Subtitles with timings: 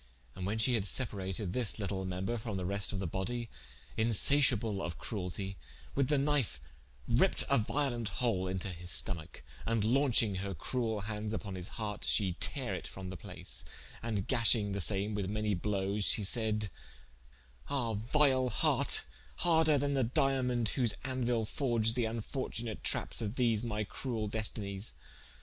[0.33, 3.49] And when shee had separated this litle member from the reste of the body
[3.95, 5.57] (insaciable of crueltie)
[5.93, 6.59] with the knife
[7.07, 12.03] ripped a violent hole into his stomacke, and launching her cruel handes vpon his harte
[12.03, 13.63] she tare it from the place,
[14.01, 16.69] and gashing the same with many blowes, she said:
[17.69, 19.05] "Ah, vile hart,
[19.35, 24.95] harder then the Diamont whose andeuile forged the infortunate trappes of these my cruel destenies!